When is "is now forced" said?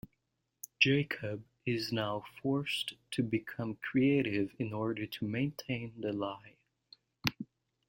1.63-2.93